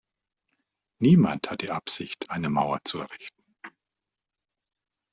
Niemand 0.99 1.51
hat 1.51 1.61
die 1.61 1.69
Absicht, 1.69 2.31
eine 2.31 2.49
Mauer 2.49 2.79
zu 2.85 2.97
errichten. 3.01 3.45